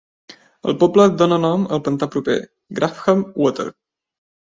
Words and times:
El 0.71 0.75
poble 0.83 1.05
dóna 1.19 1.39
nom 1.45 1.67
al 1.79 1.83
pantà 1.89 2.11
proper, 2.17 2.41
Grafham 2.81 3.27
Water. 3.47 3.71